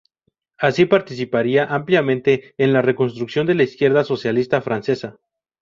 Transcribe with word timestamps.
Así 0.57 0.85
participaría 0.87 1.63
ampliamente 1.65 2.55
en 2.57 2.73
la 2.73 2.81
reconstrucción 2.81 3.45
de 3.45 3.53
la 3.53 3.61
izquierda 3.61 4.03
socialista 4.03 4.59
francesa. 4.59 5.19